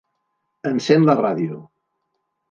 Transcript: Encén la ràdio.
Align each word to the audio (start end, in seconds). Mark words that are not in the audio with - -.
Encén 0.69 1.05
la 1.09 1.15
ràdio. 1.19 1.59